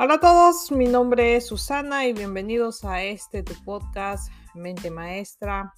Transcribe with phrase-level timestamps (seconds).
[0.00, 5.74] Hola a todos, mi nombre es Susana y bienvenidos a este tu podcast Mente Maestra.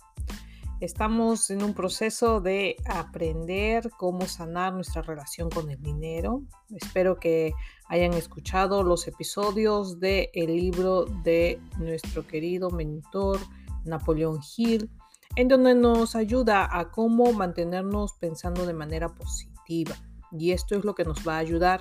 [0.79, 6.43] Estamos en un proceso de aprender cómo sanar nuestra relación con el dinero.
[6.77, 7.55] Espero que
[7.89, 13.39] hayan escuchado los episodios del el libro de nuestro querido mentor
[13.87, 14.91] Napoleón Hill,
[15.35, 19.97] en donde nos ayuda a cómo mantenernos pensando de manera positiva.
[20.31, 21.81] Y esto es lo que nos va a ayudar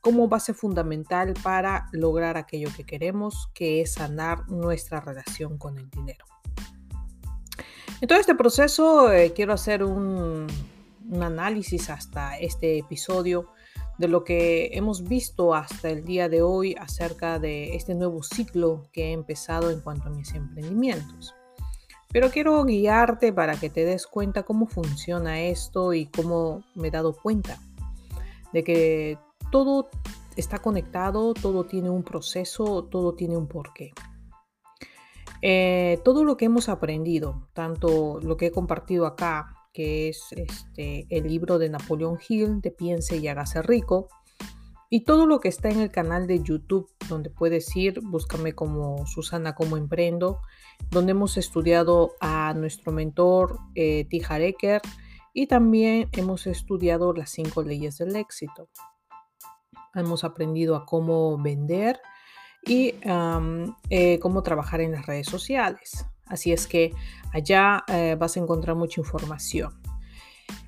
[0.00, 5.90] como base fundamental para lograr aquello que queremos, que es sanar nuestra relación con el
[5.90, 6.24] dinero.
[8.00, 10.46] En todo este proceso eh, quiero hacer un,
[11.10, 13.48] un análisis hasta este episodio
[13.98, 18.88] de lo que hemos visto hasta el día de hoy acerca de este nuevo ciclo
[18.92, 21.34] que he empezado en cuanto a mis emprendimientos.
[22.10, 26.90] Pero quiero guiarte para que te des cuenta cómo funciona esto y cómo me he
[26.90, 27.58] dado cuenta
[28.52, 29.18] de que
[29.50, 29.88] todo
[30.36, 33.92] está conectado, todo tiene un proceso, todo tiene un porqué.
[35.42, 41.06] Eh, todo lo que hemos aprendido, tanto lo que he compartido acá, que es este,
[41.10, 44.08] el libro de Napoleón Hill, de Piense y hágase rico,
[44.90, 49.06] y todo lo que está en el canal de YouTube, donde puedes ir, búscame como
[49.06, 50.40] Susana como Emprendo,
[50.90, 54.08] donde hemos estudiado a nuestro mentor eh,
[55.34, 58.70] y también hemos estudiado las cinco leyes del éxito
[59.94, 62.00] hemos aprendido a cómo vender
[62.64, 62.94] y
[63.90, 66.06] eh, cómo trabajar en las redes sociales.
[66.26, 66.92] Así es que
[67.32, 69.72] allá eh, vas a encontrar mucha información.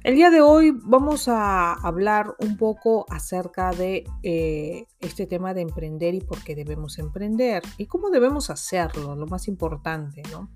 [0.03, 5.63] El día de hoy vamos a hablar un poco acerca de eh, este tema de
[5.63, 10.51] emprender y por qué debemos emprender y cómo debemos hacerlo, lo más importante, ¿no?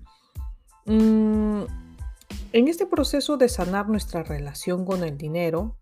[0.85, 1.65] Mm,
[2.53, 5.75] en este proceso de sanar nuestra relación con el dinero,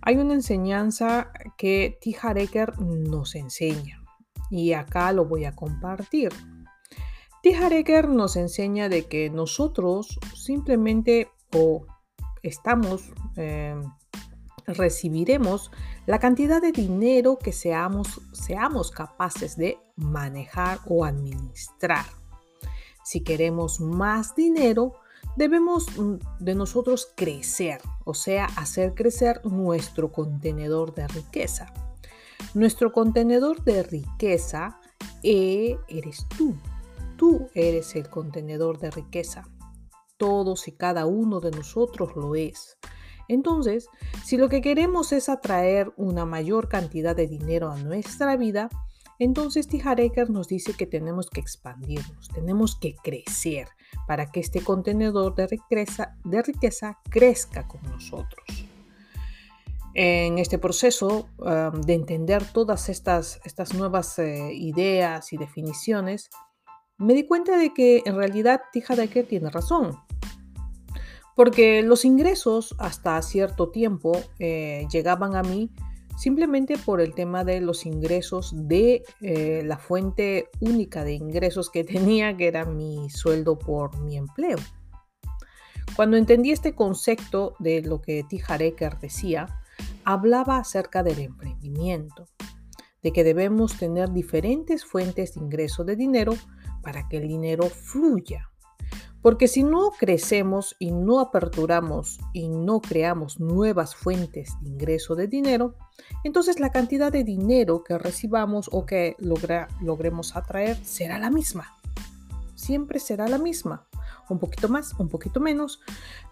[0.00, 2.16] hay una enseñanza que T.
[2.78, 4.02] Nos enseña
[4.50, 6.30] y acá lo voy a compartir.
[7.42, 8.02] T.
[8.08, 11.86] Nos enseña de que nosotros simplemente o
[12.42, 13.82] estamos, em,
[14.66, 15.70] recibiremos
[16.06, 22.06] la cantidad de dinero que seamos, seamos capaces de manejar o administrar.
[23.04, 24.94] Si queremos más dinero,
[25.36, 31.72] debemos mm, de nosotros crecer, o sea, hacer crecer nuestro contenedor de riqueza.
[32.54, 34.78] Nuestro contenedor de riqueza
[35.22, 36.54] eh, eres tú.
[37.16, 39.48] Tú eres el contenedor de riqueza.
[40.16, 42.78] Todos y cada uno de nosotros lo es.
[43.28, 43.88] Entonces,
[44.24, 48.68] si lo que queremos es atraer una mayor cantidad de dinero a nuestra vida,
[49.18, 53.68] entonces Tijareker nos dice que tenemos que expandirnos, tenemos que crecer
[54.06, 55.46] para que este contenedor de
[56.42, 58.66] riqueza, crezca con nosotros.
[59.94, 61.28] En este proceso
[61.84, 63.40] de entender todas estas,
[63.74, 66.30] nuevas eh, ideas y definiciones,
[66.96, 69.98] me di cuenta de que en realidad Tijareker tiene razón.
[71.34, 75.70] Porque los ingresos hasta cierto tiempo eh, llegaban a mí
[76.22, 81.82] simplemente por el tema de los ingresos de eh, la fuente única de ingresos que
[81.96, 84.58] tenía, que era mi sueldo por mi empleo.
[85.96, 89.48] Cuando entendí este concepto de lo que Tijareker decía,
[90.04, 92.28] hablaba acerca del emprendimiento,
[93.02, 96.34] de que debemos tener diferentes fuentes de ingreso de dinero
[96.82, 98.51] para que el dinero fluya
[99.22, 105.28] porque si no crecemos y no aperturamos y no creamos nuevas fuentes de ingreso de
[105.28, 105.76] dinero,
[106.24, 111.72] entonces la cantidad de dinero que recibamos o que logremos atraer será la misma.
[112.56, 113.86] Siempre será la misma.
[114.28, 115.80] Un poquito más, un poquito menos,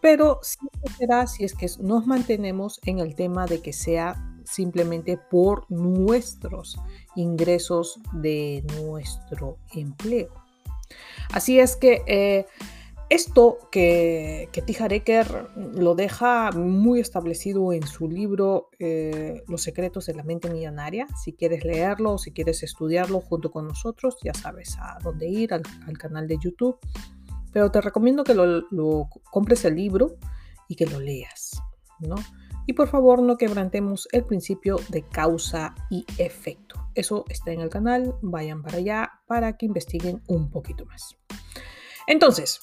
[0.00, 5.16] pero siempre será si es que nos mantenemos en el tema de que sea simplemente
[5.16, 6.78] por nuestros
[7.14, 10.30] ingresos de nuestro empleo.
[11.32, 12.46] Así es que eh,
[13.10, 20.14] esto que, que Tijareker lo deja muy establecido en su libro eh, Los secretos de
[20.14, 21.08] la mente millonaria.
[21.22, 25.52] Si quieres leerlo o si quieres estudiarlo junto con nosotros, ya sabes a dónde ir,
[25.52, 25.62] al,
[25.98, 26.78] canal de YouTube.
[27.52, 30.16] Pero te recomiendo que lo, compres el libro
[30.68, 31.60] y que lo leas,
[31.98, 32.14] ¿no?
[32.68, 36.76] Y por favor no quebrantemos el principio de causa y efecto.
[36.94, 41.16] Eso está en el canal, vayan para allá para que investiguen un poquito más.
[42.06, 42.60] Entonces,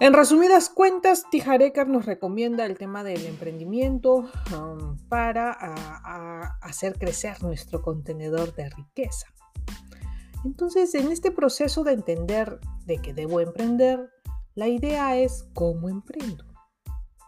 [0.00, 5.52] en resumidas cuentas, Tijareker nos recomienda el tema del emprendimiento um, para
[6.60, 9.26] hacer crecer nuestro contenedor de riqueza.
[10.44, 14.10] Entonces, en este proceso de entender de que debo emprender,
[14.54, 16.44] la idea es cómo emprendo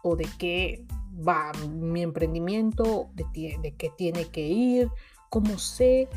[0.03, 0.85] o de qué
[1.27, 3.25] va mi emprendimiento, de,
[3.61, 4.89] de qué tiene que ir,
[5.29, 6.07] cómo sé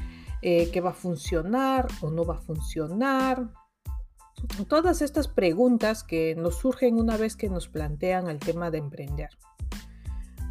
[0.42, 3.50] eh, que va a funcionar o no va a funcionar.
[4.68, 9.30] Todas estas preguntas que nos surgen una vez que nos plantean el tema de emprender.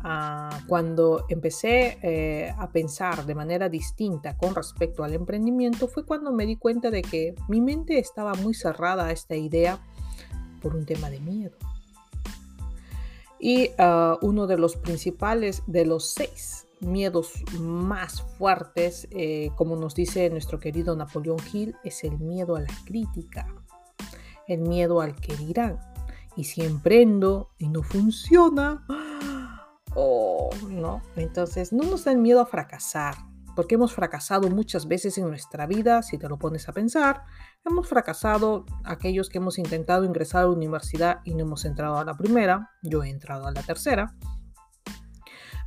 [0.01, 6.31] Ah, cuando empecé eh, a pensar de manera distinta con respecto al emprendimiento fue cuando
[6.31, 9.77] me di cuenta de que mi mente estaba muy cerrada a esta idea
[10.61, 11.57] por un tema de miedo.
[13.39, 19.95] Y ah, uno de los principales, de los seis miedos más fuertes, eh, como nos
[19.95, 23.47] dice nuestro querido Napoleón Hill, es el miedo a la crítica,
[24.49, 25.79] el miedo al que dirán.
[26.35, 28.85] Y si emprendo y no funciona,
[29.95, 31.01] oh, no.
[31.15, 33.15] Entonces, no nos den miedo a fracasar,
[33.55, 37.23] porque hemos fracasado muchas veces en nuestra vida, si te lo pones a pensar.
[37.65, 42.05] Hemos fracasado aquellos que hemos intentado ingresar a la universidad y no hemos entrado a
[42.05, 44.15] la primera, yo he entrado a la tercera.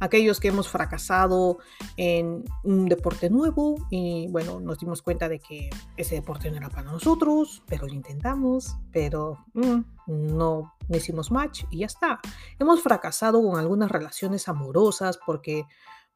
[0.03, 1.59] Aquellos que hemos fracasado
[1.97, 6.71] en un deporte nuevo y bueno, nos dimos cuenta de que ese deporte no era
[6.71, 12.21] para nosotros, pero intentamos, pero mm, no, no hicimos match y ya está.
[12.59, 15.67] Hemos fracasado con algunas relaciones amorosas porque,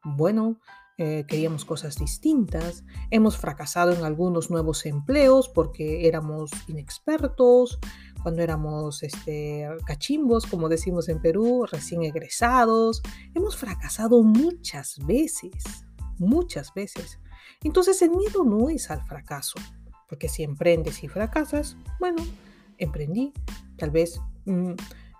[0.03, 0.59] bueno,
[0.97, 7.79] eh, queríamos cosas distintas, hemos fracasado en algunos nuevos empleos porque éramos inexpertos,
[8.21, 13.01] cuando éramos este, cachimbos, como decimos en Perú, recién egresados,
[13.33, 15.53] hemos fracasado muchas veces,
[16.17, 17.19] muchas veces.
[17.63, 19.59] Entonces el miedo no es al fracaso,
[20.09, 22.23] porque si emprendes y fracasas, bueno,
[22.77, 23.33] emprendí,
[23.77, 24.73] tal vez mm,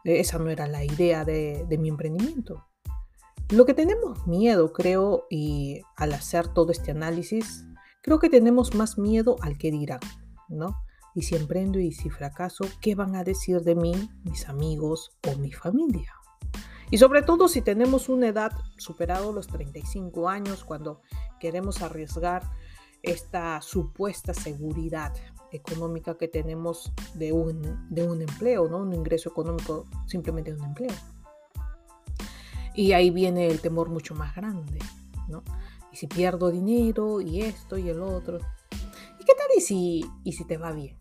[0.03, 2.67] esa no era la idea de mi emprendimiento,
[3.49, 7.65] lo que tenemos miedo, creo, y al hacer todo este análisis,
[8.01, 10.01] creo que tenemos más miedo al que dirán,
[10.49, 10.83] ¿no?
[11.17, 13.91] Y si emprendo y si fracaso, ¿qué van a decir de mí
[14.23, 16.13] mis amigos o mi familia?
[16.91, 21.01] Y sobre todo si tenemos una edad superado los 35 años, cuando
[21.39, 22.43] queremos arriesgar
[23.01, 25.11] esta supuesta seguridad
[25.51, 28.77] económica que tenemos de un, de un empleo, ¿no?
[28.77, 30.93] Un ingreso económico simplemente de un empleo.
[32.75, 34.77] Y ahí viene el temor mucho más grande,
[35.27, 35.43] ¿no?
[35.91, 38.37] Y si pierdo dinero y esto y el otro.
[39.19, 40.95] ¿Y qué tal y si, y si te va bien?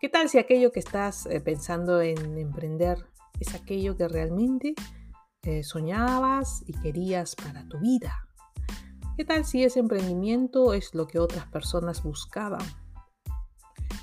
[0.00, 3.04] ¿Qué tal si aquello que estás eh, pensando en emprender
[3.38, 4.74] es aquello que realmente
[5.42, 8.26] eh, soñabas y querías para tu vida?
[9.18, 12.64] ¿Qué tal si ese emprendimiento es lo que otras personas buscaban?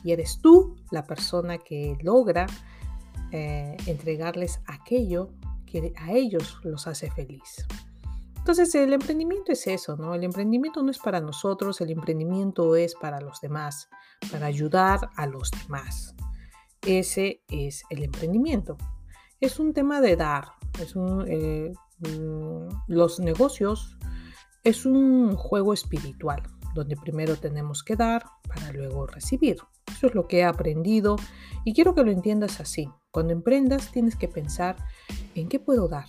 [0.03, 2.45] Y eres tú la persona que logra
[3.31, 5.31] eh, entregarles aquello
[5.65, 7.65] que a ellos los hace feliz.
[8.47, 10.15] Entonces el emprendimiento es eso, ¿no?
[10.15, 13.89] El emprendimiento no es para nosotros, el emprendimiento es para los demás,
[14.31, 16.15] para ayudar a los demás.
[16.81, 18.77] Ese es el emprendimiento.
[19.41, 20.45] Es un tema de dar.
[20.79, 20.95] Es
[21.27, 23.97] eh, mm, los negocios
[24.63, 26.41] es un juego espiritual,
[26.73, 29.57] donde primero tenemos que dar para luego recibir.
[29.91, 31.17] Eso es lo que he aprendido
[31.65, 32.89] y quiero que lo entiendas así.
[33.11, 34.77] Cuando emprendas tienes que pensar
[35.35, 36.07] en qué puedo dar,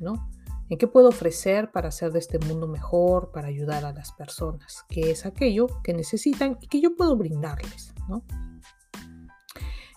[0.00, 0.28] ¿no?
[0.70, 4.84] ¿En qué puedo ofrecer para hacer de este mundo mejor, para ayudar a las personas?
[4.88, 8.22] ¿Qué es aquello que necesitan y que yo puedo brindarles, ¿no?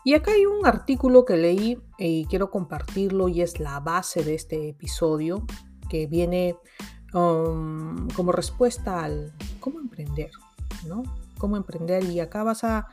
[0.03, 4.33] Y acá hay un artículo que leí y quiero compartirlo y es la base de
[4.33, 5.45] este episodio
[5.89, 6.55] que viene
[7.13, 10.31] um, como respuesta al cómo emprender,
[10.87, 11.03] ¿no?
[11.37, 12.87] Cómo emprender y acá vas a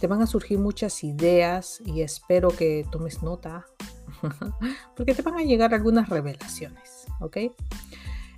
[0.00, 3.66] te van a surgir muchas ideas y espero que tomes nota
[4.96, 7.36] porque te van a llegar algunas revelaciones, ¿ok?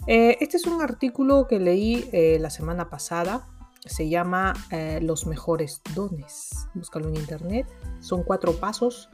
[0.07, 3.47] Eh, este es un artículo que leí eh, la semana pasada,
[3.85, 7.67] se llama eh, Los mejores dones, búscalo en internet,
[8.01, 9.11] son cuatro pasos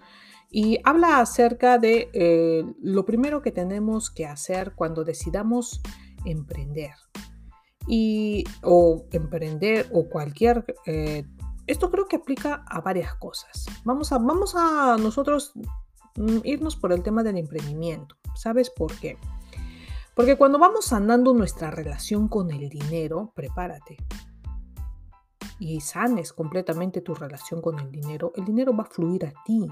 [0.50, 5.80] y habla acerca de lo primero que tenemos que hacer cuando decidamos
[6.24, 6.92] emprender
[7.88, 10.64] y o emprender o cualquier
[11.66, 13.66] esto creo que aplica a varias cosas.
[13.84, 15.52] Vamos a, vamos a nosotros
[16.16, 18.16] mm, irnos por el tema del emprendimiento.
[18.34, 19.18] ¿Sabes por qué?
[20.16, 23.98] Porque cuando vamos sanando nuestra relación con el dinero, prepárate.
[25.58, 29.68] Y sanes completamente tu relación con el dinero, el dinero va a fluir a ti.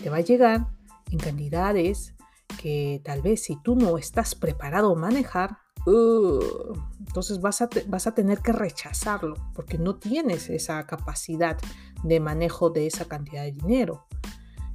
[0.00, 0.68] Te va a llegar
[1.10, 2.14] en cantidades
[2.56, 8.14] que tal vez si tú no estás preparado a manejar, entonces vas a, vas a
[8.14, 11.58] tener que rechazarlo porque no tienes esa capacidad
[12.04, 14.06] de manejo de esa cantidad de dinero.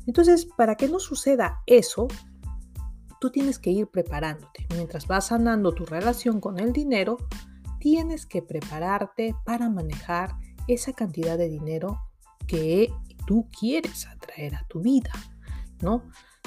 [0.08, 2.10] Entonces, para que no suceda eso,
[3.20, 4.66] tú tienes que ir preparándote.
[4.74, 7.18] Mientras vas sanando tu relación con el dinero,
[7.80, 10.36] tienes que prepararte para manejar
[10.68, 12.02] esa cantidad de dinero
[12.48, 12.92] que
[13.26, 15.12] tú quieres atraer a tu vida,
[15.82, 16.04] ¿no?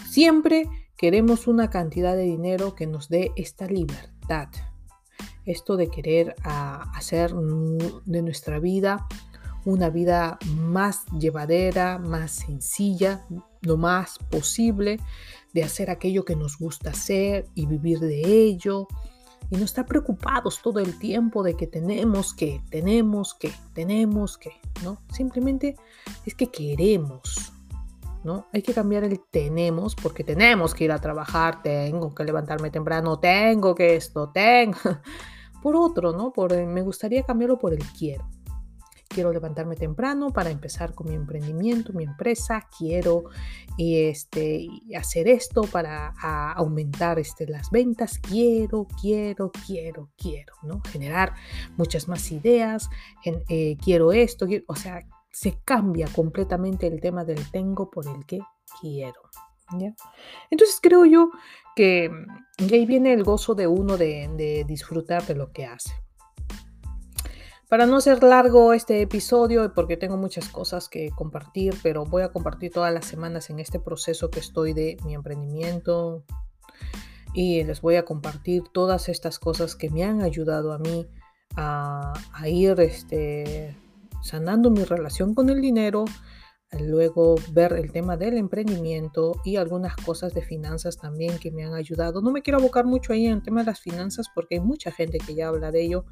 [0.08, 4.48] Siempre queremos una cantidad de dinero que nos dé esta libertad
[5.46, 9.06] esto de querer ah, hacer de nuestra vida
[9.66, 13.26] una vida más llevadera, más sencilla,
[13.60, 14.98] lo más posible,
[15.52, 18.86] de hacer aquello que nos gusta hacer y vivir de ello,
[19.50, 24.52] y no estar preocupados todo el tiempo de que tenemos que, tenemos que, tenemos que,
[24.84, 24.98] ¿no?
[25.12, 25.76] Simplemente
[26.24, 27.52] es que queremos,
[28.22, 28.46] ¿no?
[28.52, 33.18] Hay que cambiar el tenemos porque tenemos que ir a trabajar, tengo que levantarme temprano,
[33.18, 34.78] tengo que esto, tengo.
[35.62, 36.32] Por otro, ¿no?
[36.32, 38.26] Por, me gustaría cambiarlo por el quiero.
[39.12, 42.68] Quiero levantarme temprano para empezar con mi emprendimiento, mi empresa.
[42.78, 43.24] Quiero
[43.76, 46.14] este, hacer esto para
[46.54, 48.20] aumentar este, las ventas.
[48.20, 50.80] Quiero, quiero, quiero, quiero, ¿no?
[50.92, 51.34] Generar
[51.76, 52.88] muchas más ideas.
[53.24, 58.38] Eh, quiero esto, o sea, se cambia completamente el tema del tengo por el que
[58.80, 59.22] quiero.
[59.76, 59.92] ¿ya?
[60.50, 61.30] Entonces creo yo
[61.74, 62.10] que,
[62.58, 65.92] ahí viene el gozo de uno de, disfrutar de lo que hace.
[67.70, 72.32] Para no ser largo este episodio, porque tengo muchas cosas que compartir, pero voy a
[72.32, 76.24] compartir todas las semanas en este proceso que estoy de mi emprendimiento.
[77.32, 81.06] Y les voy a compartir todas estas cosas que me han ayudado a mí
[81.54, 82.12] a,
[82.48, 83.76] ir este,
[84.20, 86.06] sanando mi relación con el dinero,
[86.78, 91.74] luego ver el tema del emprendimiento y algunas cosas de finanzas también que me han
[91.74, 92.22] ayudado.
[92.22, 94.92] No me quiero abocar mucho ahí en el tema de las finanzas porque hay mucha
[94.92, 96.04] gente que ya habla de ello.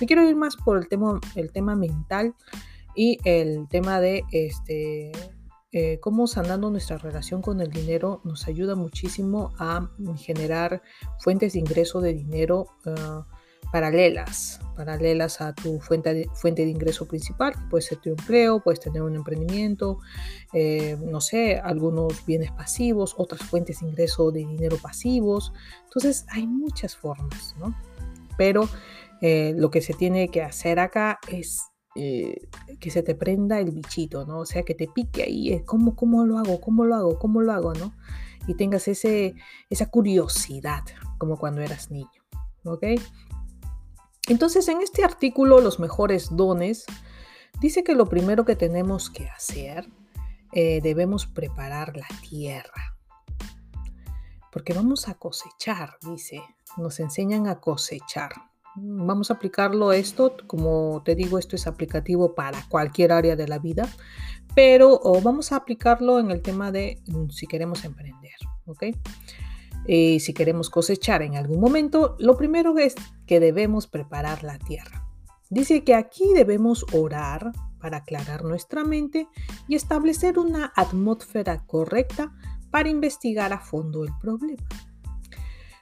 [0.00, 2.34] Me quiero ir más por el tema, el tema mental
[2.94, 5.12] y el tema de este,
[5.72, 10.82] eh, cómo sanando nuestra relación con el dinero nos ayuda muchísimo a generar
[11.20, 12.66] fuentes de ingreso de dinero.
[12.84, 13.26] Ah,
[13.72, 18.60] paralelas, paralelas a tu fuente de, fuente de ingreso principal, que puede ser tu empleo,
[18.60, 19.98] puedes tener un emprendimiento,
[20.52, 25.54] eh, no sé, algunos bienes pasivos, otras fuentes de ingreso de dinero pasivos.
[25.84, 27.74] Entonces hay muchas formas, ¿no?
[28.36, 28.68] Pero
[29.22, 31.62] eh, lo que se tiene que hacer acá es
[31.94, 32.48] eh,
[32.78, 34.40] que se te prenda el bichito, ¿no?
[34.40, 36.60] O sea, que te pique ahí, ¿cómo, ¿cómo lo hago?
[36.60, 37.18] ¿Cómo lo hago?
[37.18, 37.72] ¿Cómo lo hago?
[37.72, 37.94] ¿no?
[38.46, 39.34] Y tengas ese,
[39.70, 40.82] esa curiosidad,
[41.16, 42.22] como cuando eras niño,
[42.64, 42.84] ¿ok?
[44.32, 46.86] Entonces, en este artículo, Los mejores dones,
[47.60, 49.86] dice que lo primero que tenemos que hacer,
[50.52, 52.96] eh, debemos preparar la tierra.
[54.50, 56.40] Porque vamos a cosechar, dice.
[56.78, 58.32] Nos enseñan a cosechar.
[58.74, 63.58] Vamos a aplicarlo esto, como te digo, esto es aplicativo para cualquier área de la
[63.58, 63.86] vida,
[64.54, 68.84] pero vamos a aplicarlo en el tema de mm, si queremos emprender, ¿ok?
[69.86, 72.94] Y si queremos cosechar en algún momento, lo primero es
[73.26, 75.08] que debemos preparar la tierra.
[75.50, 79.28] Dice que aquí debemos orar para aclarar nuestra mente
[79.68, 82.32] y establecer una atmósfera correcta
[82.70, 84.66] para investigar a fondo el problema.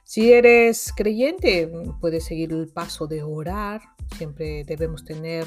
[0.03, 3.81] Si eres creyente, puedes seguir el paso de orar.
[4.17, 5.45] Siempre debemos tener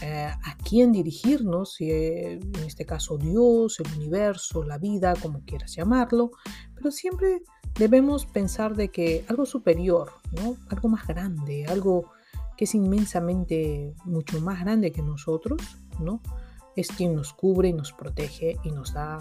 [0.00, 5.74] eh, a quién dirigirnos, eh, en este caso Dios, el universo, la vida, como quieras
[5.74, 6.30] llamarlo,
[6.74, 7.42] pero siempre
[7.78, 10.56] debemos pensar de que algo superior, ¿no?
[10.68, 12.10] algo más grande, algo
[12.56, 15.60] que es inmensamente mucho más grande que nosotros,
[16.00, 16.20] ¿no?
[16.76, 19.18] es quien nos cubre y nos protege y nos da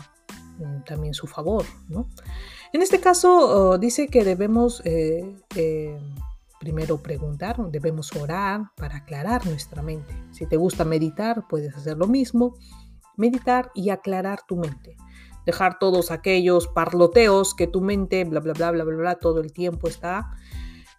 [0.58, 1.66] mm, también su favor.
[1.88, 2.08] ¿no?
[2.74, 5.98] En este caso oh, dice que debemos eh, eh,
[6.62, 10.14] primero preguntar, debemos orar para aclarar nuestra mente.
[10.32, 12.54] Si te gusta meditar, puedes hacer lo mismo,
[13.18, 14.96] meditar y aclarar tu mente
[15.46, 19.54] dejar todos aquellos parloteos que tu mente, bla, bla, bla, bla, bla, bla, todo el
[19.54, 20.30] tiempo está.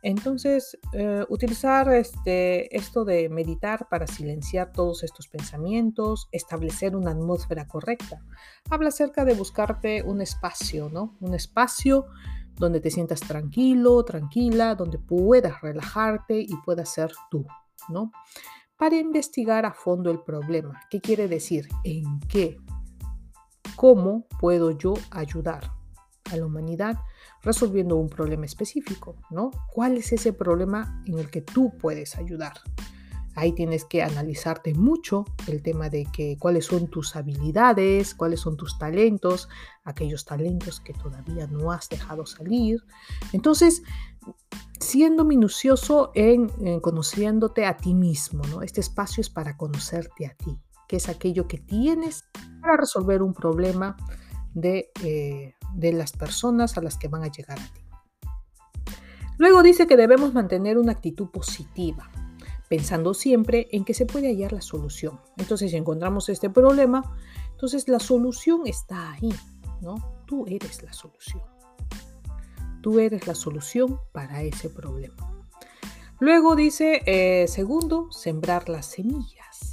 [0.02, 7.68] Entonces, eh, utilizar este, esto de meditar para silenciar todos estos pensamientos, establecer una atmósfera
[7.68, 8.20] correcta.
[8.68, 11.16] Habla acerca de buscarte un espacio, ¿no?
[11.20, 12.06] Un espacio
[12.56, 17.46] donde te sientas tranquilo, tranquila, donde puedas relajarte y puedas ser tú,
[17.88, 18.12] ¿no?
[18.76, 20.80] Para investigar a fondo el problema.
[20.90, 21.68] ¿Qué quiere decir?
[21.84, 22.56] ¿En qué?
[23.76, 25.70] ¿Cómo puedo yo ayudar
[26.30, 26.98] a la humanidad
[27.42, 29.16] resolviendo un problema específico?
[29.30, 29.50] ¿no?
[29.72, 32.54] ¿Cuál es ese problema en el que tú puedes ayudar?
[33.34, 38.56] Ahí tienes que analizarte mucho el tema de que cuáles son tus habilidades, cuáles son
[38.56, 39.48] tus talentos,
[39.84, 42.84] aquellos talentos que todavía no has dejado salir.
[43.32, 43.82] Entonces,
[44.78, 46.48] siendo minucioso en,
[46.80, 48.62] conociéndote a ti mismo, ¿no?
[48.62, 52.24] Este espacio es para conocerte a ti, que es aquello que tienes
[52.60, 53.96] para resolver un problema
[54.52, 57.82] de, eh, de las personas a las que van a llegar a ti.
[59.38, 62.10] Luego dice que debemos mantener una actitud positiva,
[62.72, 65.20] pensando siempre en que se puede hallar la solución.
[65.36, 67.02] Entonces, si encontramos este problema,
[67.50, 69.30] entonces la solución está ahí,
[69.82, 70.22] ¿no?
[70.24, 71.42] Tú eres la solución.
[72.80, 75.44] Tú eres la solución para ese problema.
[76.18, 79.72] Luego dice, eh, segundo, sembrar las semillas.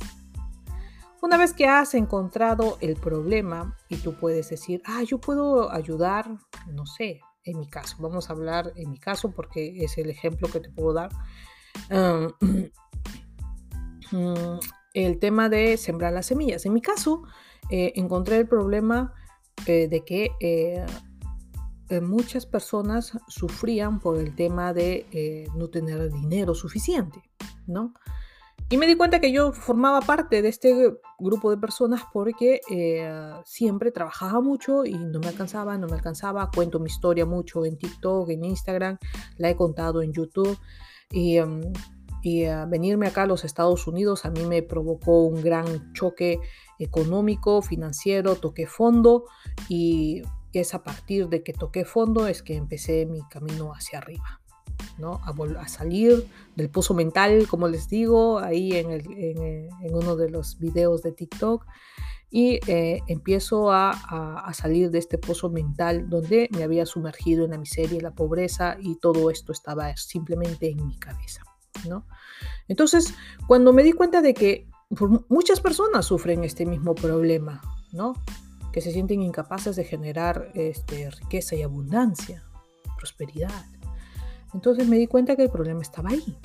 [1.21, 6.29] Una vez que has encontrado el problema y tú puedes decir, ah, yo puedo ayudar,
[6.67, 10.49] no sé, en mi caso, vamos a hablar en mi caso porque es el ejemplo
[10.49, 11.11] que te puedo dar.
[14.93, 16.65] el tema de sembrar las semillas.
[16.65, 17.23] En mi caso,
[17.69, 19.13] eh, encontré el problema
[19.65, 20.85] eh, de que eh,
[22.01, 27.21] muchas personas sufrían por el tema de no tener dinero suficiente,
[27.65, 27.93] ¿no?
[28.71, 32.61] Y me di cuenta que yo formaba parte de este grupo de personas porque
[33.43, 36.51] siempre trabajaba mucho y no me alcanzaba, no me alcanzaba.
[36.53, 38.99] Cuento mi historia mucho en TikTok, en Instagram,
[39.37, 40.55] la he contado en YouTube.
[41.09, 41.61] Y em,
[42.21, 46.39] y venirme acá a los Estados Unidos a mí me provocó un gran choque
[46.79, 49.25] económico, financiero, toqué fondo
[49.67, 50.21] y
[50.53, 54.41] es a partir de que toqué fondo es que empecé mi camino hacia arriba,
[54.97, 55.21] ¿no?
[55.23, 61.03] A, salir del pozo mental, como les digo, ahí en, en, uno de los videos
[61.03, 61.65] de TikTok
[62.31, 67.51] y eh, empiezo a, a, salir de este pozo mental donde me había sumergido en
[67.51, 71.43] la miseria y la pobreza y todo esto estaba simplemente en mi cabeza.
[71.87, 72.05] ¿No?
[72.67, 73.13] Entonces,
[73.47, 74.67] cuando me di cuenta de que
[75.27, 78.13] muchas personas sufren este mismo problema, ¿no?
[78.71, 82.43] Que se sienten incapaces de generar este, riqueza y abundancia,
[82.97, 83.65] prosperidad.
[84.53, 86.37] Entonces me di cuenta que el problema estaba ahí.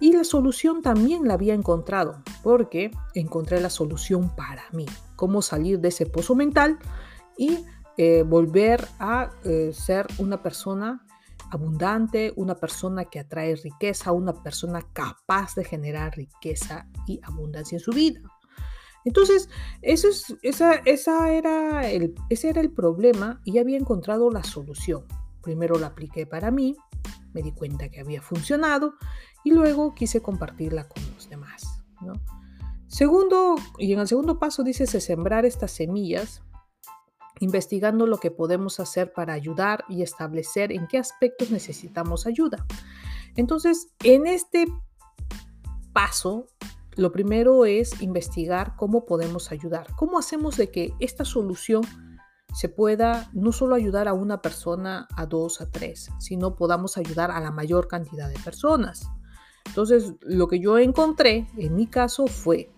[0.00, 5.80] Y la solución también la había encontrado, porque encontré la solución para mí, cómo salir
[5.80, 6.78] de ese pozo mental
[7.38, 7.64] y
[7.96, 11.06] eh, volver a eh, ser una persona
[11.50, 17.80] abundante, una persona que atrae riqueza, una persona capaz de generar riqueza y abundancia en
[17.80, 18.20] su vida.
[19.04, 19.50] Entonces,
[19.82, 25.04] eso es, esa, esa era el, ese era el problema y había encontrado la solución.
[25.42, 26.74] Primero la apliqué para mí,
[27.34, 28.94] me di cuenta que había funcionado
[29.44, 31.82] y luego quise compartirla con los demás.
[32.86, 36.42] Segundo, y en el segundo paso dice sembrar estas semillas
[37.40, 42.64] investigando lo que podemos hacer para ayudar y establecer en qué aspectos necesitamos ayuda.
[43.36, 44.66] Entonces, en este
[45.92, 46.46] paso,
[46.96, 51.82] lo primero es investigar cómo podemos ayudar, cómo hacemos de que esta solución
[52.54, 57.32] se pueda no solo ayudar a una persona, a dos, a tres, sino podamos ayudar
[57.32, 59.10] a la mayor cantidad de personas.
[59.66, 62.70] Entonces, lo que yo encontré en mi caso fue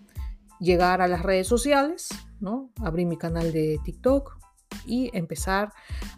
[0.59, 2.71] llegar a las redes sociales, ¿no?
[2.81, 4.37] Abrí mi canal de TikTok,
[4.85, 5.71] y empezar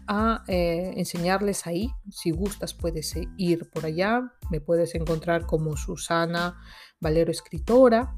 [0.06, 1.90] a eh, enseñarles ahí.
[2.10, 6.60] Si gustas puedes ir por allá, me puedes encontrar como Susana
[7.00, 8.14] Valero Escritora.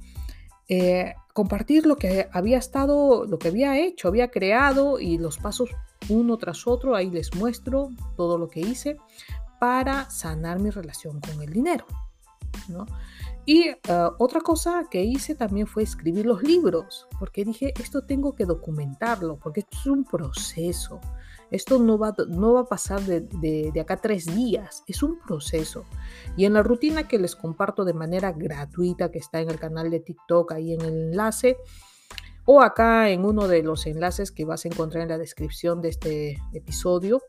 [0.68, 5.70] Eh, compartir lo que había estado, lo que había hecho, había creado y los pasos
[6.08, 8.96] uno tras otro, ahí les muestro todo lo que hice
[9.60, 11.86] para sanar mi relación con el dinero.
[12.68, 12.86] ¿no?
[13.44, 18.34] Y ah, otra cosa que hice también fue escribir los libros, porque dije, esto tengo
[18.34, 21.00] que documentarlo, porque esto es un proceso.
[21.50, 25.84] Esto no va, no va a pasar de, de, acá tres días, es un proceso.
[26.36, 29.90] Y en la rutina que les comparto de manera gratuita, que está en el canal
[29.90, 31.58] de TikTok, ahí en el enlace,
[32.46, 35.90] o acá en uno de los enlaces que vas a encontrar en la descripción de
[35.90, 37.20] este episodio,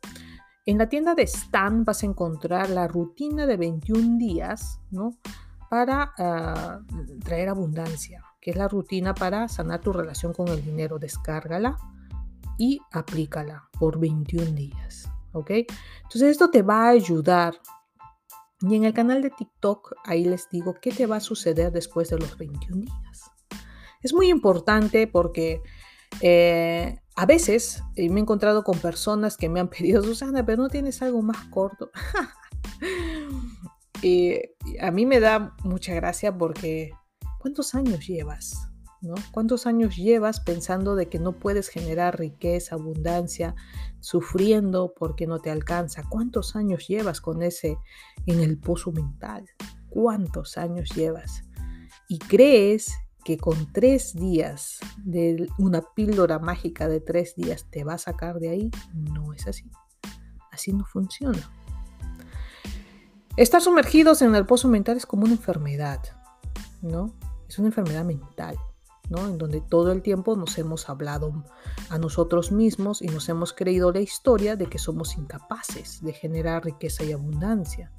[0.65, 5.17] en la tienda de Stan vas a encontrar la rutina de 21 días, ¿no?
[5.73, 6.81] Para ah,
[7.25, 10.99] traer abundancia, que es la rutina para sanar tu relación con el dinero.
[10.99, 11.79] Descárgala
[12.59, 15.09] y aplícala por 21 días.
[15.31, 15.49] ¿Ok?
[16.03, 17.55] Entonces esto te va a ayudar.
[18.61, 22.11] Y en el canal de TikTok, ahí les digo qué te va a suceder después
[22.11, 23.31] de los 21 días.
[24.03, 25.63] Es muy importante porque
[26.21, 30.69] eh, a veces me he encontrado con personas que me han pedido, Susana, pero no
[30.69, 31.89] tienes algo más corto.
[34.81, 36.91] A mí me da mucha gracia porque
[37.39, 38.69] ¿cuántos años llevas?
[39.03, 39.15] ¿no?
[39.31, 43.53] ¿Cuántos años llevas pensando de que no puedes generar riqueza, abundancia,
[43.99, 46.03] sufriendo porque no te alcanza?
[46.09, 47.77] ¿Cuántos años llevas con ese
[48.25, 49.45] en el pozo mental?
[49.89, 51.43] ¿Cuántos años llevas?
[52.07, 52.93] Y crees
[53.25, 58.39] que con tres días de una píldora mágica de tres días te va a sacar
[58.39, 59.69] de ahí, no es así.
[60.51, 61.51] Así no funciona.
[63.35, 65.99] Estar sumergidos en el pozo mental es como una enfermedad,
[66.83, 67.15] ¿no?
[67.49, 68.57] Es una enfermedad mental,
[69.09, 69.27] ¿no?
[69.27, 71.43] En donde todo el tiempo nos hemos hablado
[71.89, 76.63] a nosotros mismos y nos hemos creído la historia de que somos incapaces de generar
[76.63, 77.91] riqueza y abundancia.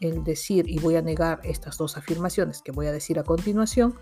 [0.00, 3.94] El decir, y voy a negar estas dos afirmaciones que voy a decir a continuación,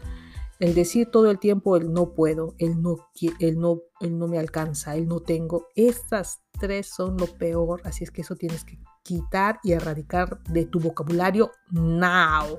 [0.60, 2.96] el decir todo el tiempo el no puedo, el no,
[3.38, 8.02] el no, el no me alcanza, el no tengo, estas tres son lo peor, así
[8.02, 12.58] es que eso tienes que quitar y erradicar de tu vocabulario now,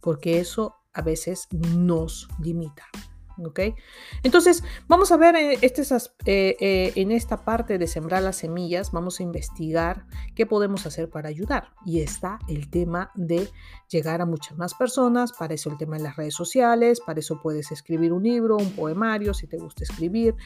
[0.00, 2.82] porque eso a veces nos limita.
[3.46, 3.60] ¿Ok?
[4.22, 8.92] Entonces, vamos a ver eh, este, eh, eh, en esta parte de sembrar las semillas,
[8.92, 11.70] vamos a investigar qué podemos hacer para ayudar.
[11.84, 13.48] Y está el tema de
[13.88, 17.40] llegar a muchas más personas, para eso el tema de las redes sociales, para eso
[17.42, 20.36] puedes escribir un libro, un poemario, si te gusta escribir,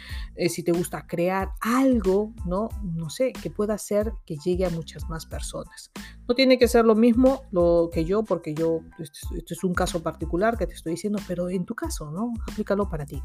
[0.49, 2.69] si te gusta crear algo, ¿no?
[2.83, 5.91] No sé, que pueda hacer que llegue a muchas más personas.
[6.29, 9.75] No tiene que ser lo mismo lo que yo, porque yo, esto, esto es un
[9.75, 12.33] caso particular que te estoy diciendo, pero en tu caso, ¿no?
[12.51, 13.23] Aplícalo para ti.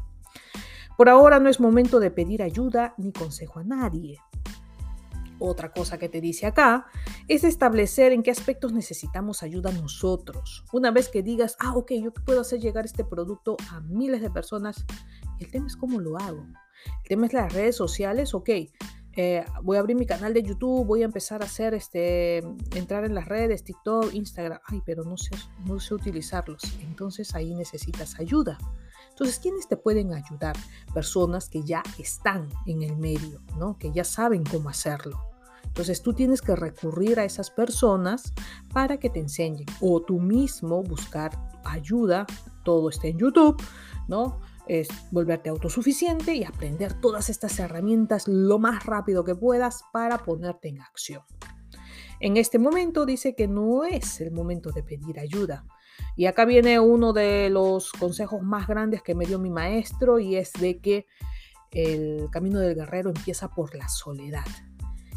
[0.96, 4.18] Por ahora no es momento de pedir ayuda ni consejo a nadie.
[5.42, 6.86] Otra cosa que te dice acá
[7.26, 10.66] es establecer en qué aspectos necesitamos ayuda nosotros.
[10.70, 14.30] Una vez que digas, ah, ok, yo puedo hacer llegar este producto a miles de
[14.30, 14.84] personas,
[15.38, 16.46] el tema es cómo lo hago.
[17.02, 18.50] El tema es las redes sociales, ok.
[19.16, 22.38] Eh, voy a abrir mi canal de YouTube, voy a empezar a hacer este,
[22.74, 25.34] entrar en las redes, TikTok, Instagram, ay, pero no sé,
[25.66, 26.62] no sé utilizarlos.
[26.80, 28.58] Entonces ahí necesitas ayuda.
[29.10, 30.56] Entonces, ¿quiénes te pueden ayudar?
[30.94, 33.76] Personas que ya están en el medio, ¿no?
[33.76, 35.20] Que ya saben cómo hacerlo.
[35.64, 38.32] Entonces tú tienes que recurrir a esas personas
[38.72, 41.30] para que te enseñen o tú mismo buscar
[41.64, 42.26] ayuda,
[42.64, 43.62] todo está en YouTube,
[44.08, 44.40] ¿no?
[44.66, 50.68] Es volverte autosuficiente y aprender todas estas herramientas lo más rápido que puedas para ponerte
[50.68, 51.22] en acción.
[52.20, 55.64] En este momento dice que no es el momento de pedir ayuda.
[56.16, 60.36] Y acá viene uno de los consejos más grandes que me dio mi maestro y
[60.36, 61.06] es de que
[61.70, 64.44] el camino del guerrero empieza por la soledad.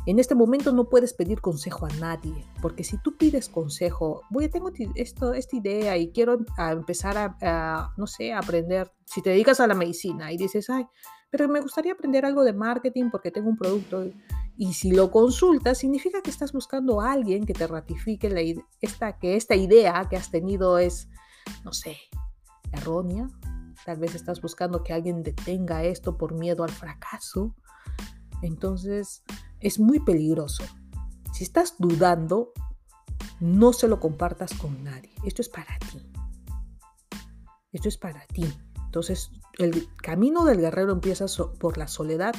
[0.05, 4.49] En este momento no puedes pedir consejo a nadie, porque si tú pides consejo, voy,
[4.49, 9.29] tengo esto, esta idea y quiero empezar a, a, no sé, a aprender, si te
[9.29, 10.85] dedicas a la medicina y dices, ay,
[11.29, 14.05] pero me gustaría aprender algo de marketing porque tengo un producto
[14.55, 18.41] y si lo consultas, significa que estás buscando a alguien que te ratifique la,
[18.81, 21.09] esta, que esta idea que has tenido es,
[21.63, 21.97] no sé,
[22.71, 23.27] errónea.
[23.85, 27.55] Tal vez estás buscando que alguien detenga esto por miedo al fracaso.
[28.43, 29.23] Entonces,
[29.63, 30.63] es muy peligroso.
[31.31, 32.51] Si estás dudando,
[33.39, 35.11] no se lo compartas con nadie.
[35.25, 35.99] Esto es para ti.
[37.71, 38.45] Esto es para ti.
[38.85, 41.25] Entonces, el camino del guerrero empieza
[41.59, 42.35] por la soledad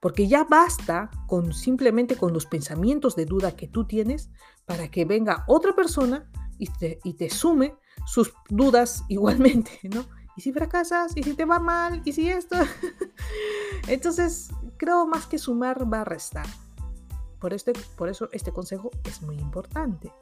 [0.00, 4.30] porque ya basta con simplemente con los pensamientos de duda que tú tienes
[4.64, 10.04] para que venga otra persona y te, y te sume sus dudas igualmente, ¿no?
[10.36, 12.56] Y si fracasas, y si te va mal, y si esto.
[13.88, 16.46] Entonces, creo más que sumar va a restar.
[17.40, 20.12] Por, este, por eso este consejo es muy importante.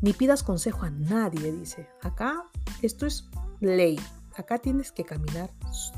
[0.00, 1.88] Ni pidas consejo a nadie, dice.
[2.02, 2.44] Acá
[2.82, 3.28] esto es
[3.60, 3.98] ley.
[4.36, 5.50] Acá tienes que caminar,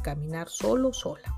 [0.02, 1.36] caminar solo, sola.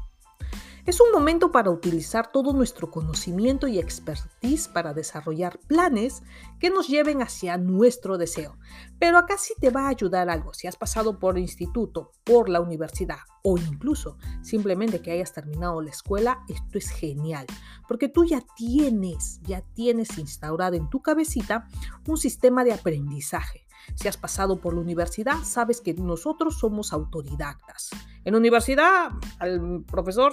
[0.84, 6.24] Es un momento para utilizar todo nuestro conocimiento y expertise para desarrollar planes
[6.58, 8.58] que nos lleven hacia nuestro deseo.
[8.98, 10.52] Pero acá sí te va a ayudar algo.
[10.54, 15.90] Si has pasado por instituto, por la universidad o incluso simplemente que hayas terminado la
[15.90, 17.46] escuela, esto es genial.
[17.86, 21.68] Porque tú ya tienes, ya tienes instaurado en tu cabecita
[22.08, 23.61] un sistema de aprendizaje.
[23.94, 27.90] Si has pasado por la universidad, sabes que nosotros somos autodidactas.
[28.24, 30.32] En la universidad, al profesor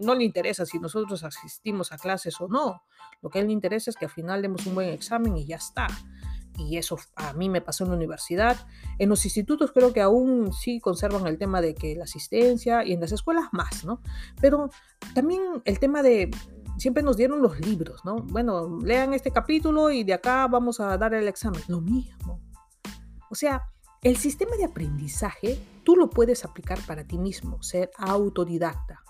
[0.00, 2.82] no le interesa si nosotros asistimos a clases o no.
[3.22, 5.46] Lo que a él le interesa es que al final demos un buen examen y
[5.46, 5.86] ya está.
[6.58, 8.56] Y eso a mí me pasó en la universidad.
[8.98, 12.92] En los institutos creo que aún sí conservan el tema de que la asistencia y
[12.92, 14.00] en las escuelas más, ¿no?
[14.40, 14.70] Pero
[15.14, 16.30] también el tema de
[16.78, 18.16] siempre nos dieron los libros, ¿no?
[18.16, 21.62] Bueno, lean este capítulo y de acá vamos a dar el examen.
[21.68, 22.40] Lo mismo.
[23.30, 23.70] O sea,
[24.02, 29.02] el sistema de aprendizaje tú lo puedes aplicar para ti mismo, ser autodidacta.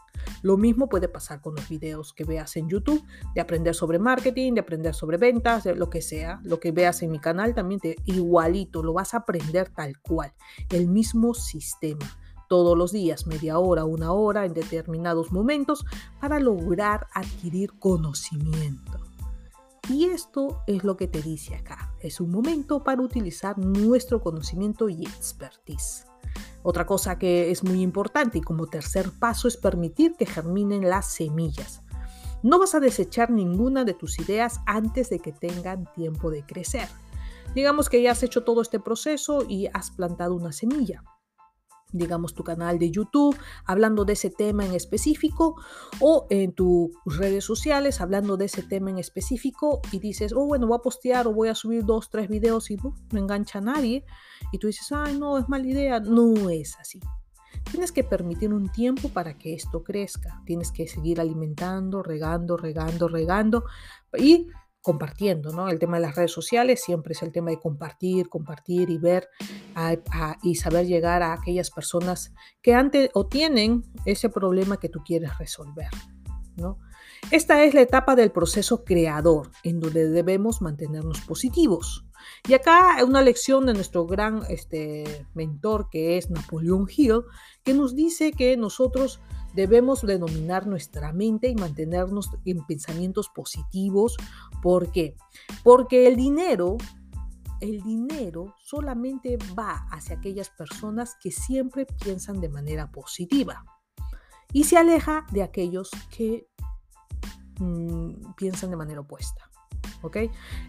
[0.43, 3.03] Lo mismo puede pasar con los videos que veas en YouTube,
[3.35, 6.41] de aprender sobre marketing, de aprender sobre ventas, de lo que sea.
[6.45, 10.33] Lo que veas en mi canal también te igualito, lo vas a aprender tal cual,
[10.71, 15.85] el mismo sistema todos los días, media hora, una hora, en determinados momentos,
[16.21, 19.06] para lograr adquirir conocimiento.
[19.89, 21.95] Y esto es lo que te dice acá.
[22.01, 26.07] Es un momento para utilizar nuestro conocimiento y expertise.
[26.63, 31.07] Otra cosa que es muy importante y como tercer paso es permitir que germinen las
[31.07, 31.83] semillas.
[32.43, 36.89] No vas a desechar ninguna de tus ideas antes de que tengan tiempo de crecer.
[37.55, 41.05] Digamos que ya has hecho todo este proceso y has plantado una semilla
[41.93, 45.57] digamos, tu canal de YouTube hablando de ese tema en específico
[46.01, 50.67] o en tus redes sociales hablando de ese tema en específico y dices, oh, bueno,
[50.67, 54.05] voy a postear o voy a subir dos, tres videos y no engancha a nadie
[54.53, 56.01] y tú dices, ay, no, es mala idea.
[56.01, 57.01] No es así.
[57.71, 60.43] Tienes que permitir un tiempo para que esto crezca.
[60.45, 63.65] Tienes que seguir alimentando, regando, regando, regando
[64.17, 64.49] y
[64.87, 65.69] compartiendo, ¿no?
[65.69, 69.29] El tema de las redes sociales siempre es el tema de compartir, compartir y ver
[70.45, 75.37] y saber llegar a aquellas personas que antes o tienen ese problema que tú quieres
[75.39, 75.89] resolver,
[76.55, 76.79] ¿no?
[77.33, 82.07] Esta es la etapa del proceso creador, en donde debemos mantenernos positivos.
[82.47, 87.23] Y acá una lección de nuestro gran este, mentor, que es Napoleón Hill,
[87.65, 89.19] que nos dice que nosotros
[89.57, 94.17] debemos denominar nuestra mente y mantenernos en pensamientos positivos.
[94.63, 95.17] ¿Por qué?
[95.65, 96.77] Porque el dinero,
[97.61, 103.65] el dinero solamente va hacia aquellas personas que siempre piensan de manera positiva
[104.53, 106.47] y se aleja de aquellos que
[107.59, 109.51] Mm, piensan de manera opuesta.
[110.03, 110.17] ¿ok?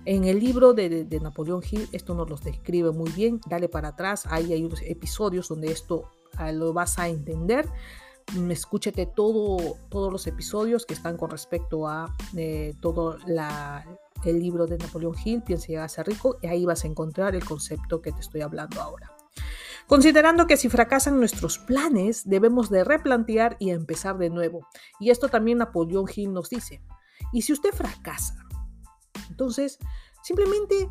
[0.05, 3.41] En el libro de, de, Napoleón Hill esto nos lo describe muy bien.
[3.47, 7.67] Dale para atrás, ahí hay unos episodios donde esto ah, lo vas a entender.
[8.35, 13.17] Mm, escúchate todo, todos los episodios que están con respecto a eh, todo
[14.25, 17.35] el libro de Napoleón Hill, Piensa llegar a ser rico, y ahí vas a encontrar
[17.35, 19.15] el concepto que te estoy hablando ahora.
[19.87, 24.67] Considerando que si fracasan nuestros planes, debemos de replantear y empezar de nuevo.
[24.99, 26.81] Y esto también Napoleón Hill nos dice.
[27.31, 28.35] Y si usted fracasa,
[29.29, 29.79] entonces
[30.21, 30.89] simplemente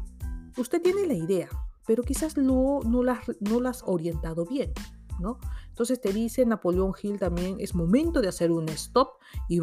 [0.57, 1.51] usted tiene la idea,
[1.87, 4.72] pero quizás no, no, la, no orientado bien.
[5.18, 5.38] ¿No?
[5.68, 9.11] Entonces te dice Napoleón Hill también, es momento de hacer un stop
[9.48, 9.61] y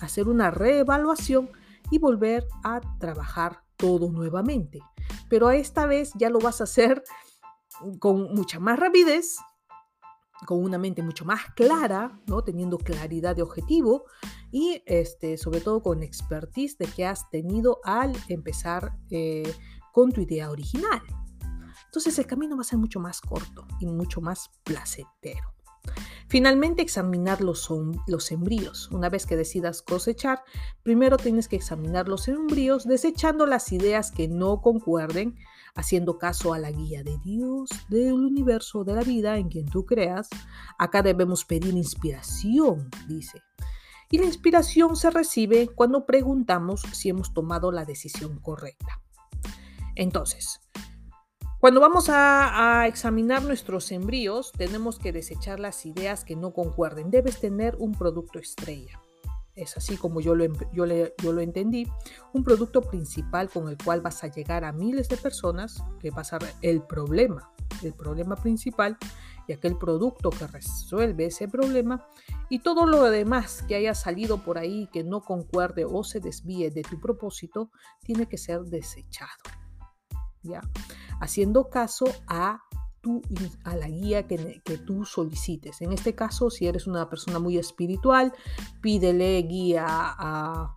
[0.00, 1.50] hacer una reevaluación
[1.90, 4.80] y volver a trabajar todo nuevamente.
[5.28, 7.02] Pero esta vez ya lo vas a hacer
[7.98, 9.36] con mucha más rapidez,
[10.46, 12.42] con una mente mucho más clara, ¿no?
[12.42, 14.04] teniendo claridad de objetivo
[14.50, 19.50] y este, sobre todo con expertise de que has tenido al empezar eh,
[19.92, 21.00] con tu idea original.
[21.96, 25.54] Entonces el camino va a ser mucho más corto y mucho más placentero.
[26.28, 27.70] Finalmente, examinar los,
[28.06, 28.90] los embrios.
[28.90, 30.42] Una vez que decidas cosechar,
[30.82, 35.38] primero tienes que examinar los embrios desechando las ideas que no concuerden
[35.74, 39.86] haciendo caso a la guía de Dios, del universo, de la vida en quien tú
[39.86, 40.28] creas.
[40.78, 43.42] Acá debemos pedir inspiración, dice.
[44.10, 49.00] Y la inspiración se recibe cuando preguntamos si hemos tomado la decisión correcta.
[49.96, 50.60] Entonces,
[51.66, 57.10] cuando vamos a, examinar nuestros embrios, tenemos que desechar las ideas que no concuerden.
[57.10, 59.00] Debes tener un producto estrella
[59.56, 61.90] es así como yo lo, lo entendí,
[62.32, 66.20] un producto principal con el cual vas a llegar a miles de personas, que va
[66.20, 67.50] a ser el problema,
[67.82, 68.96] el problema principal
[69.48, 72.06] y aquel producto que resuelve ese problema
[72.48, 76.70] y todo lo demás que haya salido por ahí que no concuerde o se desvíe
[76.70, 77.72] de tu propósito
[78.04, 79.65] tiene que ser desechado.
[81.20, 82.62] Haciendo caso a
[83.64, 84.38] a la guía que,
[84.84, 85.80] tú solicites.
[85.80, 88.32] En este caso, si eres una persona muy espiritual,
[88.80, 90.72] pídele guía a,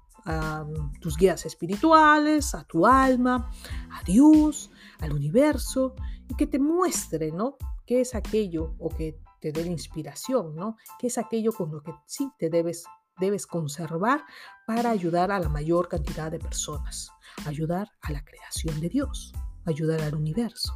[1.02, 3.50] tus guías espirituales, a tu alma,
[3.92, 5.96] a Dios, al universo,
[6.28, 7.58] y que te muestre, ¿no?
[7.88, 10.76] ¿Qué es aquello o que te dé la inspiración, ¿no?
[11.00, 12.84] ¿Qué es aquello con lo que sí te debes,
[13.20, 14.24] debes conservar
[14.68, 17.10] para ayudar a la mayor cantidad de personas,
[17.48, 19.34] ayudar a la creación de Dios,
[19.70, 20.74] ayudar al universo.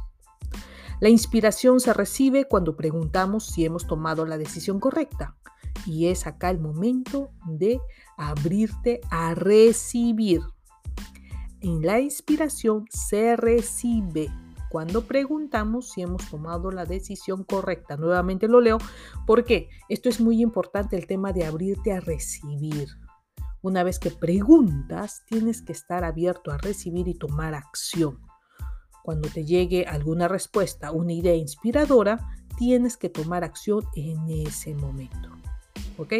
[1.00, 5.36] La inspiración se recibe cuando preguntamos si hemos tomado la decisión correcta.
[5.86, 7.80] Y es acá el momento de
[8.16, 10.40] abrirte a recibir.
[11.60, 14.30] En la inspiración se recibe
[14.70, 17.96] cuando preguntamos si hemos tomado la decisión correcta.
[17.96, 18.78] Nuevamente lo leo
[19.26, 22.88] porque esto es muy importante, el tema de abrirte a recibir.
[23.62, 28.20] Una vez que preguntas, tienes que estar abierto a recibir y tomar acción.
[29.04, 35.28] Cuando te llegue alguna respuesta, una idea inspiradora, tienes que tomar acción en ese momento.
[35.98, 36.14] ¿Ok?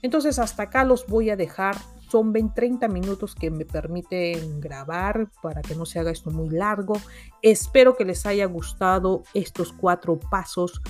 [0.00, 1.76] Entonces hasta acá los voy a dejar.
[2.08, 6.48] Son 20, 30 minutos que me permiten grabar para que no se haga esto muy
[6.48, 6.94] largo.
[7.42, 10.80] Espero que les haya gustado estos cuatro pasos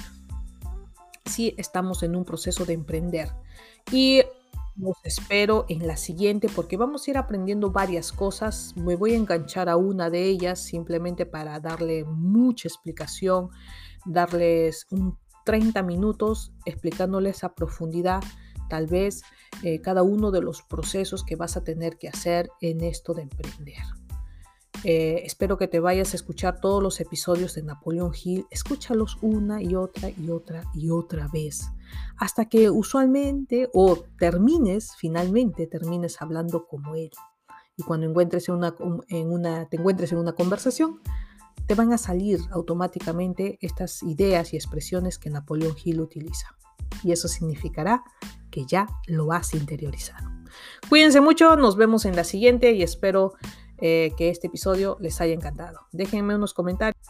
[1.27, 3.29] si estamos en un proceso de emprender.
[3.91, 4.23] Y
[4.81, 8.75] los espero en la siguiente porque vamos a ir aprendiendo varias cosas.
[8.77, 13.51] Me voy a enganchar a una de ellas simplemente para darle mucha explicación,
[14.07, 18.23] darles un 30 minutos explicándoles a profundidad
[18.69, 19.23] tal vez
[19.63, 23.23] eh, cada uno de los procesos que vas a tener que hacer en esto de
[23.23, 23.83] emprender.
[24.85, 28.47] Eh, espero que te vayas a escuchar todos los episodios de Napoleón Hill.
[28.51, 31.71] Escúchalos una y otra y otra y otra vez.
[32.17, 37.11] Hasta que usualmente o termines, finalmente termines hablando como él.
[37.77, 41.01] Y cuando encuentres en una, te encuentres en una conversación,
[41.67, 46.57] te van a salir automáticamente estas ideas y expresiones que Napoleón Hill utiliza.
[47.05, 48.03] Y eso significará
[48.51, 50.29] que ya lo has interiorizado.
[50.89, 53.35] Cuídense mucho, nos vemos en la siguiente y espero
[53.81, 55.81] eh, que este episodio les haya encantado.
[55.93, 57.07] Déjenme unos comentarios.